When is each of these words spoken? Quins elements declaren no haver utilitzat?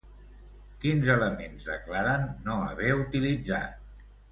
Quins 0.85 1.09
elements 1.15 1.67
declaren 1.73 2.27
no 2.49 2.57
haver 2.71 2.91
utilitzat? 3.05 3.89